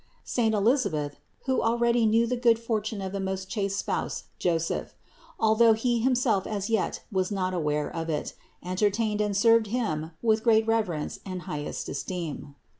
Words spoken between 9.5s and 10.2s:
him